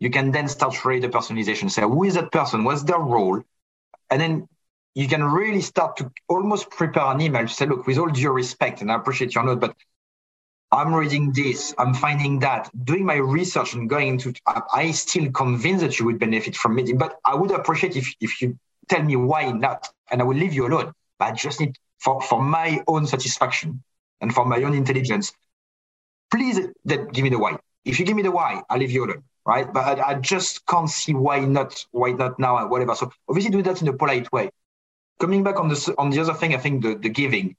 [0.00, 1.70] you can then start to create the personalization.
[1.70, 2.64] Say, who is that person?
[2.64, 3.42] What's their role?
[4.10, 4.48] And then
[4.94, 8.80] you can really start to almost prepare an email say, look, with all due respect,
[8.80, 9.76] and I appreciate your note, but
[10.72, 14.32] I'm reading this, I'm finding that, doing my research and going into,
[14.72, 18.40] I still convinced that you would benefit from meeting, but I would appreciate if, if
[18.40, 18.58] you
[18.88, 20.92] tell me why not, and I will leave you alone.
[21.18, 23.82] But I just need, for, for my own satisfaction
[24.20, 25.32] and for my own intelligence,
[26.30, 27.58] please give me the why.
[27.84, 29.72] If you give me the why, I'll leave you alone, right?
[29.72, 32.94] But I, I just can't see why not, why not now whatever.
[32.94, 34.50] So obviously do that in a polite way.
[35.18, 37.56] Coming back on the, on the other thing, I think the, the giving,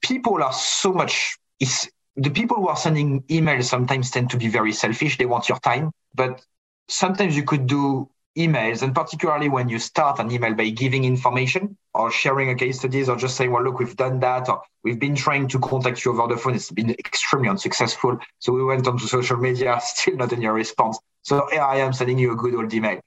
[0.00, 4.48] people are so much, it's, the people who are sending emails sometimes tend to be
[4.48, 5.18] very selfish.
[5.18, 6.40] They want your time, but
[6.88, 11.76] sometimes you could do emails, and particularly when you start an email by giving information
[11.92, 15.00] or sharing a case studies or just saying, well, look, we've done that, or we've
[15.00, 16.54] been trying to contact you over the phone.
[16.54, 18.18] It's been extremely unsuccessful.
[18.38, 20.98] So we went onto social media, still not any response.
[21.22, 23.00] So here I am sending you a good old email.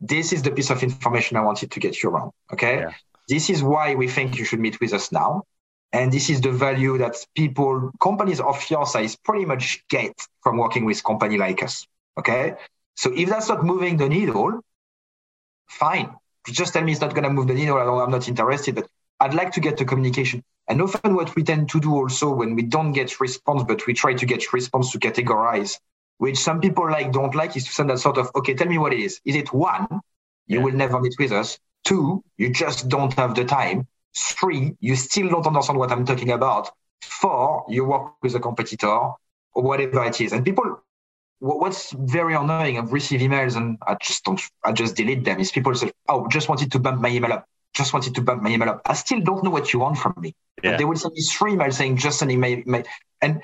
[0.00, 2.32] This is the piece of information I wanted to get you around.
[2.52, 2.80] Okay.
[2.80, 2.92] Yeah.
[3.28, 5.44] This is why we think you should meet with us now.
[5.92, 10.56] And this is the value that people, companies of your size pretty much get from
[10.58, 11.86] working with company like us.
[12.18, 12.54] Okay.
[12.94, 14.60] So if that's not moving the needle,
[15.68, 16.14] fine.
[16.46, 17.78] Just tell me it's not going to move the needle.
[17.78, 18.86] I am not interested, but
[19.20, 20.42] I'd like to get the communication.
[20.68, 23.94] And often what we tend to do also when we don't get response, but we
[23.94, 25.78] try to get response to categorize,
[26.18, 28.78] which some people like don't like is to send that sort of, okay, tell me
[28.78, 29.20] what it is.
[29.24, 29.86] Is it one,
[30.46, 30.64] you yeah.
[30.64, 31.58] will never meet with us?
[31.84, 33.86] Two, you just don't have the time.
[34.16, 36.70] Three, you still don't understand what I'm talking about.
[37.02, 39.10] Four, you work with a competitor
[39.52, 40.32] or whatever it is.
[40.32, 40.82] And people,
[41.38, 45.40] what's very annoying, I've received emails and I just don't, I just delete them.
[45.40, 47.46] Is people say, oh, just wanted to bump my email up.
[47.74, 48.82] Just wanted to bump my email up.
[48.86, 50.34] I still don't know what you want from me.
[50.62, 50.76] Yeah.
[50.76, 52.84] They will send me three emails saying just my, my,
[53.20, 53.42] and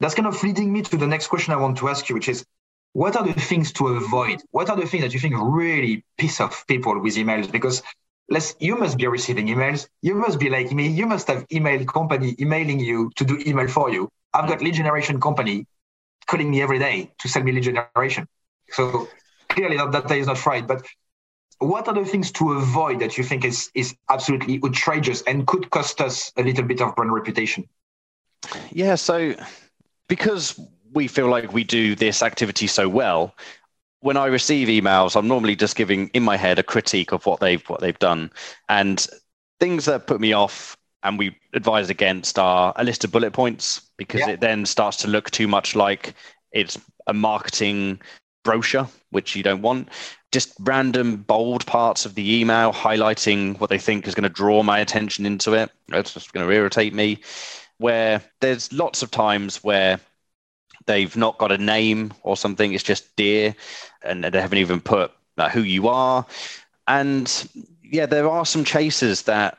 [0.00, 2.28] that's kind of leading me to the next question I want to ask you, which
[2.28, 2.44] is,
[2.92, 4.40] what are the things to avoid?
[4.50, 7.52] What are the things that you think really piss off people with emails?
[7.52, 7.82] Because
[8.28, 11.84] let's you must be receiving emails you must be like me you must have email
[11.84, 15.64] company emailing you to do email for you i've got lead generation company
[16.26, 18.28] calling me every day to sell me lead generation.
[18.70, 19.08] So
[19.48, 20.86] clearly that data is not right but
[21.58, 25.70] what are the things to avoid that you think is is absolutely outrageous and could
[25.70, 27.68] cost us a little bit of brand reputation?
[28.70, 29.34] Yeah so
[30.08, 30.60] because
[30.92, 33.34] we feel like we do this activity so well
[34.00, 37.40] when I receive emails, I'm normally just giving in my head a critique of what
[37.40, 38.30] they've what they've done,
[38.68, 39.04] and
[39.58, 43.80] things that put me off and we advise against are a list of bullet points
[43.96, 44.30] because yeah.
[44.30, 46.14] it then starts to look too much like
[46.52, 48.00] it's a marketing
[48.44, 49.88] brochure, which you don't want.
[50.32, 54.62] Just random bold parts of the email highlighting what they think is going to draw
[54.62, 55.70] my attention into it.
[55.88, 57.18] It's just going to irritate me.
[57.78, 60.00] Where there's lots of times where
[60.86, 63.54] they've not got a name or something, it's just dear,
[64.02, 66.24] and they haven't even put uh, who you are.
[66.86, 67.48] And
[67.82, 69.58] yeah, there are some chasers that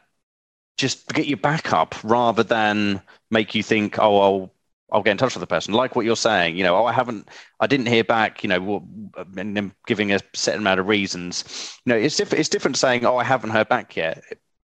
[0.78, 4.54] just get you back up rather than make you think, oh, I'll
[4.92, 5.74] I'll get in touch with the person.
[5.74, 7.28] Like what you're saying, you know, oh, I haven't,
[7.60, 8.88] I didn't hear back, you know,
[9.36, 11.78] and them giving a certain amount of reasons.
[11.84, 12.40] You know, it's different.
[12.40, 14.24] It's different saying, oh, I haven't heard back yet,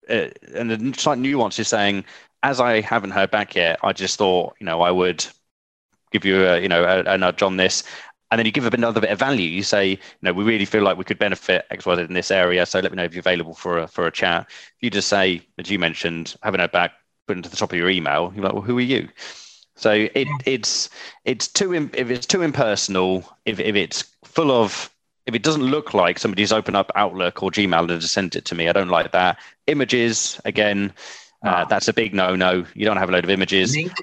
[0.09, 2.05] uh, and the slight nuance is saying,
[2.43, 5.25] as I haven't heard back yet, I just thought, you know, I would
[6.11, 7.83] give you a, you know, a, a nudge on this,
[8.33, 9.47] and then you give a bit, another bit of value.
[9.47, 12.15] You say, you know, we really feel like we could benefit X, Y, Z in
[12.15, 12.65] this area.
[12.65, 14.47] So let me know if you're available for a, for a chat.
[14.49, 16.93] If you just say, as you mentioned, having it back,
[17.27, 19.07] put into the top of your email, you're like, well, who are you?
[19.75, 20.89] So it, it's
[21.25, 24.89] it's too if it's too impersonal, if, if it's full of
[25.27, 28.45] if it doesn't look like somebody's opened up Outlook or Gmail and just sent it
[28.45, 29.37] to me, I don't like that.
[29.67, 30.91] Images again,
[31.45, 32.65] uh, that's a big no-no.
[32.73, 33.75] You don't have a load of images.
[33.75, 33.93] Link,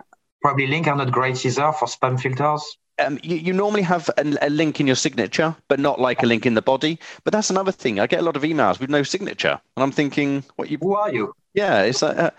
[0.41, 4.47] probably link are not great either for spam filters um, you, you, normally have a,
[4.47, 6.99] a, link in your signature, but not like a link in the body.
[7.25, 8.01] But that's another thing.
[8.01, 10.79] I get a lot of emails with no signature, and I'm thinking, what you?
[10.81, 11.35] Who are you?
[11.55, 12.31] Yeah, it's like, uh,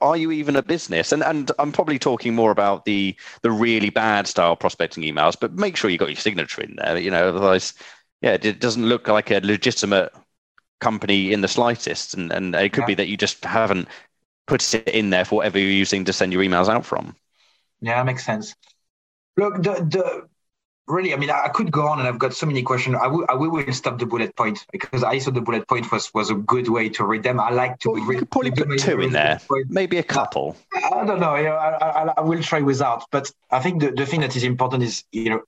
[0.00, 1.12] are you even a business?
[1.12, 5.36] And and I'm probably talking more about the the really bad style prospecting emails.
[5.38, 6.98] But make sure you got your signature in there.
[6.98, 7.74] You know, otherwise,
[8.20, 10.12] yeah, it doesn't look like a legitimate
[10.80, 12.14] company in the slightest.
[12.14, 12.86] And and it could yeah.
[12.86, 13.88] be that you just haven't
[14.46, 17.14] put it in there for whatever you're using to send your emails out from.
[17.80, 18.54] Yeah, makes sense.
[19.36, 20.28] Look, the, the
[20.86, 22.96] really, I mean, I could go on, and I've got so many questions.
[23.00, 26.12] I will, I will stop the bullet point because I thought the bullet point was
[26.14, 27.40] was a good way to read them.
[27.40, 27.90] I like to.
[27.90, 30.56] Well, read, could probably put two in there, maybe a couple.
[30.74, 31.34] I don't know.
[31.36, 34.36] You know, I, I, I, will try without, but I think the, the thing that
[34.36, 35.42] is important is you know,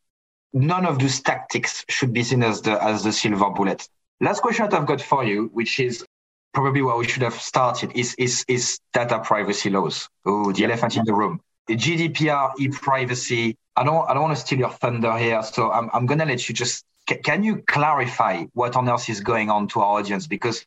[0.52, 3.88] none of those tactics should be seen as the as the silver bullet.
[4.20, 6.04] Last question that I've got for you, which is
[6.52, 10.08] probably where we should have started, is is is data privacy laws.
[10.24, 11.40] Oh, the elephant in the room.
[11.68, 13.56] GDPR, e-privacy.
[13.76, 16.26] I don't, I don't want to steal your thunder here, so I'm, I'm going to
[16.26, 16.84] let you just.
[17.06, 20.26] Can you clarify what on earth is going on to our audience?
[20.26, 20.64] Because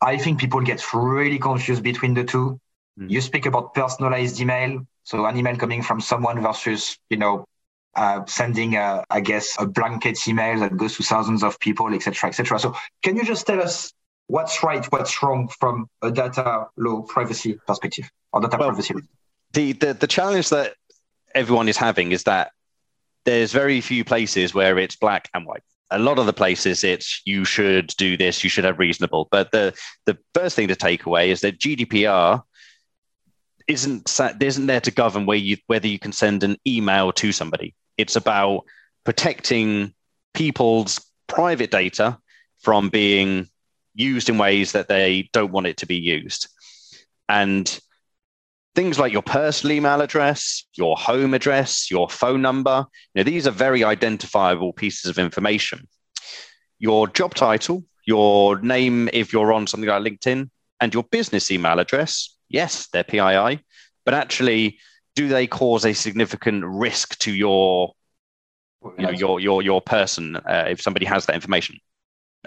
[0.00, 2.58] I think people get really confused between the two.
[2.98, 3.10] Mm.
[3.10, 7.44] You speak about personalized email, so an email coming from someone versus, you know,
[7.94, 12.30] uh, sending, a, I guess, a blanket email that goes to thousands of people, etc.,
[12.30, 12.58] etc.
[12.58, 13.92] So, can you just tell us
[14.28, 18.94] what's right, what's wrong from a data law privacy perspective or data well, privacy?
[19.52, 20.74] The, the the challenge that
[21.34, 22.52] everyone is having is that
[23.24, 25.62] there's very few places where it's black and white.
[25.90, 29.28] A lot of the places it's you should do this, you should have reasonable.
[29.30, 29.74] But the
[30.06, 32.42] the first thing to take away is that GDPR
[33.66, 37.74] isn't isn't there to govern where you whether you can send an email to somebody.
[37.98, 38.64] It's about
[39.04, 39.94] protecting
[40.34, 42.18] people's private data
[42.60, 43.48] from being
[43.94, 46.48] used in ways that they don't want it to be used.
[47.28, 47.80] And
[48.74, 52.86] things like your personal email address, your home address, your phone number.
[53.14, 55.88] You know, these are very identifiable pieces of information.
[56.78, 60.48] Your job title, your name if you're on something like LinkedIn,
[60.80, 62.36] and your business email address.
[62.48, 63.62] Yes, they're PII,
[64.04, 64.78] but actually,
[65.14, 67.92] do they cause a significant risk to your,
[68.98, 71.78] you know, your your your person uh, if somebody has that information?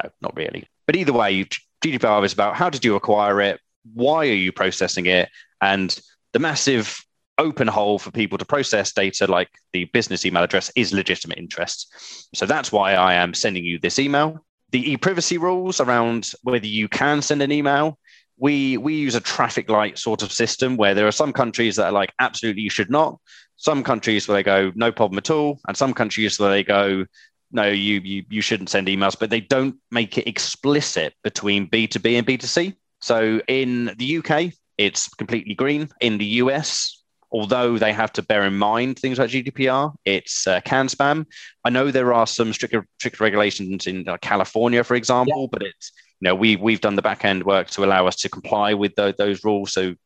[0.01, 0.67] No, not really.
[0.87, 1.45] But either way,
[1.83, 3.59] GDPR is about how did you acquire it,
[3.93, 5.29] why are you processing it,
[5.61, 5.97] and
[6.33, 7.03] the massive
[7.37, 11.93] open hole for people to process data like the business email address is legitimate interest.
[12.35, 14.45] So that's why I am sending you this email.
[14.71, 17.97] The e-privacy rules around whether you can send an email,
[18.37, 21.85] we we use a traffic light sort of system where there are some countries that
[21.85, 23.19] are like absolutely you should not,
[23.55, 27.05] some countries where they go no problem at all, and some countries where they go
[27.51, 32.17] no you you you shouldn't send emails, but they don't make it explicit between B2B
[32.17, 32.75] and B2C.
[33.01, 35.89] So in the UK, it's completely green.
[36.01, 40.61] In the US, although they have to bear in mind things like GDPR, it's uh,
[40.61, 41.25] CAN-SPAM.
[41.65, 45.47] I know there are some stricter, stricter regulations in uh, California, for example, yeah.
[45.51, 48.29] but it's you know we we've done the back end work to allow us to
[48.29, 49.73] comply with the, those rules.
[49.73, 49.97] So you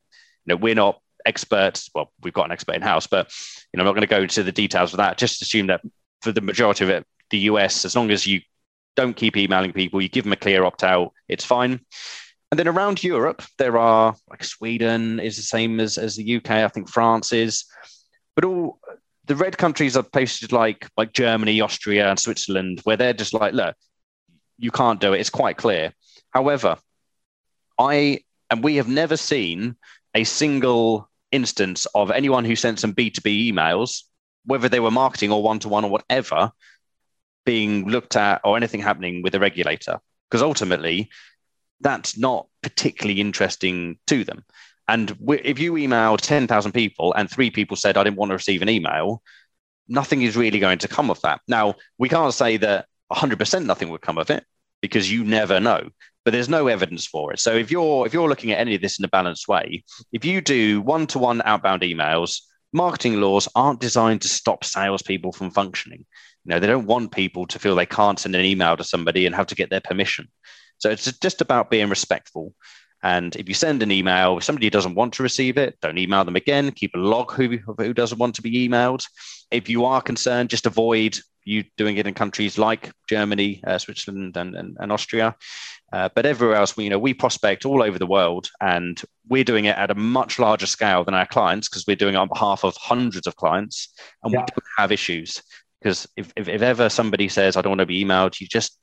[0.46, 1.90] know we're not experts.
[1.94, 3.32] Well, we've got an expert in house, but
[3.74, 5.18] you know I'm not going to go into the details of that.
[5.18, 5.82] Just assume that
[6.22, 8.42] for the majority of it, the US, as long as you
[8.96, 11.82] don't keep emailing people, you give them a clear opt out, it's fine.
[12.52, 16.52] And then around Europe, there are like Sweden is the same as, as the UK.
[16.52, 17.66] I think France is,
[18.36, 18.80] but all
[19.28, 23.54] The red countries are places like like Germany, Austria, and Switzerland, where they're just like,
[23.54, 23.76] look,
[24.58, 25.20] you can't do it.
[25.20, 25.94] It's quite clear.
[26.32, 26.78] However,
[27.78, 29.76] I and we have never seen
[30.16, 34.04] a single instance of anyone who sent some B2B emails,
[34.46, 36.52] whether they were marketing or one to one or whatever,
[37.46, 40.00] being looked at or anything happening with the regulator.
[40.30, 41.10] Because ultimately,
[41.82, 44.44] that's not particularly interesting to them.
[44.88, 48.62] And if you email 10,000 people and three people said, I didn't want to receive
[48.62, 49.22] an email,
[49.88, 51.42] nothing is really going to come of that.
[51.48, 54.46] Now, we can't say that 100% nothing would come of it
[54.82, 55.90] because you never know
[56.28, 58.82] but there's no evidence for it so if you're if you're looking at any of
[58.82, 62.42] this in a balanced way if you do one-to-one outbound emails
[62.74, 66.06] marketing laws aren't designed to stop salespeople from functioning
[66.44, 69.26] you know they don't want people to feel they can't send an email to somebody
[69.26, 70.28] and have to get their permission
[70.78, 72.54] so it's just about being respectful
[73.04, 76.26] and if you send an email, if somebody doesn't want to receive it, don't email
[76.26, 76.72] them again.
[76.72, 79.06] Keep a log who, who doesn't want to be emailed.
[79.52, 84.36] If you are concerned, just avoid you doing it in countries like Germany, uh, Switzerland,
[84.36, 85.36] and, and, and Austria.
[85.94, 89.46] Uh, but everywhere else, we, you know, we prospect all over the world, and we're
[89.46, 92.28] doing it at a much larger scale than our clients because we're doing it on
[92.28, 94.40] behalf of hundreds of clients, and yeah.
[94.40, 95.42] we don't have issues.
[95.82, 98.78] Because if, if, if ever somebody says, "I don't want to be emailed," you just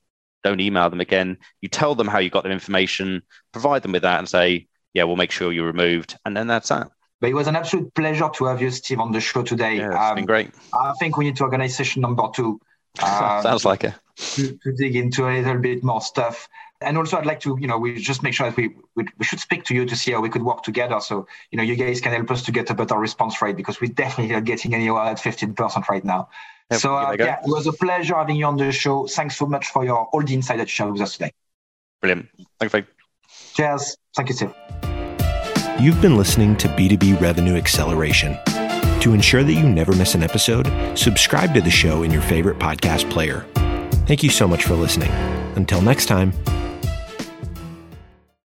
[0.44, 1.38] don't email them again.
[1.60, 3.22] You tell them how you got their information,
[3.52, 6.68] provide them with that, and say, "Yeah, we'll make sure you're removed," and then that's
[6.68, 6.90] that.
[7.20, 9.78] But it was an absolute pleasure to have you, Steve, on the show today.
[9.78, 10.50] Yeah, it's um, been great.
[10.74, 12.60] I think we need to organize session number two.
[13.02, 13.94] Uh, Sounds like it.
[14.16, 16.48] To, to, dig into a little bit more stuff.
[16.80, 19.24] And also, I'd like to, you know, we just make sure that we, we, we
[19.24, 21.00] should speak to you to see how we could work together.
[21.00, 23.80] So, you know, you guys can help us to get a better response rate because
[23.80, 26.28] we definitely are getting anywhere at 15% right now
[26.72, 29.06] so uh, yeah, it was a pleasure having you on the show.
[29.06, 31.32] Thanks so much for your all the insight that you shared with us today.
[32.00, 32.28] Brilliant.
[32.58, 32.84] Thanks, Faye.
[33.54, 33.96] Cheers.
[34.16, 34.54] Thank you, Steve.
[35.80, 38.38] You've been listening to B2B Revenue Acceleration.
[39.00, 42.58] To ensure that you never miss an episode, subscribe to the show in your favorite
[42.58, 43.44] podcast player.
[44.06, 45.10] Thank you so much for listening.
[45.56, 46.32] Until next time.